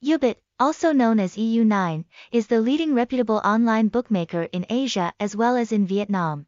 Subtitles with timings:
[0.00, 5.56] Eubet, also known as EU9, is the leading reputable online bookmaker in Asia as well
[5.56, 6.46] as in Vietnam.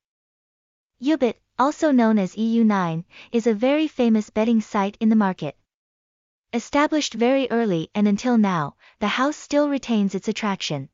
[1.01, 5.55] Eubet, also known as EU9, is a very famous betting site in the market.
[6.51, 10.89] Established very early and until now, the house still retains its attraction.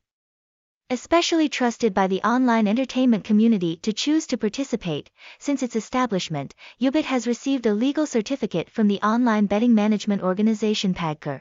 [0.90, 7.06] Especially trusted by the online entertainment community to choose to participate, since its establishment, Eubet
[7.06, 11.40] has received a legal certificate from the online betting management organization PAGCOR.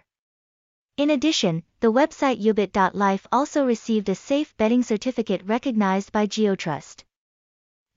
[0.95, 7.03] In addition, the website eubet.life also received a safe betting certificate recognized by GeoTrust.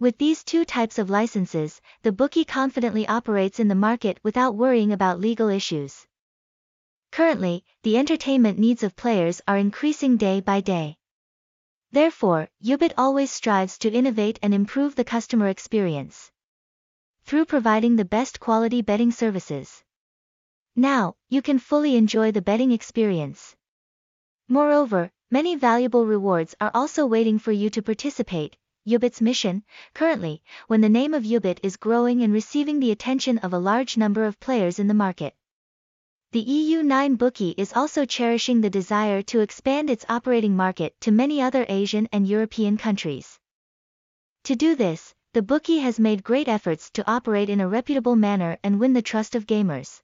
[0.00, 4.92] With these two types of licenses, the bookie confidently operates in the market without worrying
[4.92, 6.07] about legal issues.
[7.18, 10.98] Currently, the entertainment needs of players are increasing day by day.
[11.90, 16.30] Therefore, Eubet always strives to innovate and improve the customer experience
[17.24, 19.82] through providing the best quality betting services.
[20.76, 23.56] Now, you can fully enjoy the betting experience.
[24.46, 28.56] Moreover, many valuable rewards are also waiting for you to participate.
[28.86, 33.52] Eubet's mission, currently, when the name of Eubet is growing and receiving the attention of
[33.52, 35.34] a large number of players in the market.
[36.30, 41.40] The EU9 bookie is also cherishing the desire to expand its operating market to many
[41.40, 43.38] other Asian and European countries.
[44.44, 48.58] To do this, the bookie has made great efforts to operate in a reputable manner
[48.62, 50.02] and win the trust of gamers.